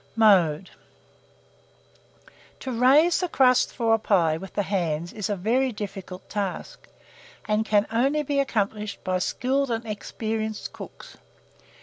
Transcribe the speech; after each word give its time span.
Mode. 0.15 0.71
To 2.61 2.71
raise 2.71 3.19
the 3.19 3.27
crust 3.27 3.71
for 3.75 3.93
a 3.93 3.99
pie 3.99 4.35
with 4.35 4.53
the 4.55 4.63
hands 4.63 5.13
is 5.13 5.29
a 5.29 5.35
very 5.35 5.71
difficult 5.71 6.27
task, 6.27 6.87
and 7.45 7.63
can 7.67 7.85
only 7.91 8.23
be 8.23 8.39
accomplished 8.39 9.03
by 9.03 9.19
skilled 9.19 9.69
and 9.69 9.85
experienced 9.85 10.73
cooks. 10.73 11.17